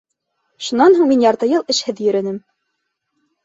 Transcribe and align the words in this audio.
Шунан 0.67 0.97
һуң 1.01 1.11
мин 1.11 1.21
ярты 1.27 1.51
йыл 1.53 1.67
эшһеҙ 1.77 2.05
йөрөнөм. 2.09 2.43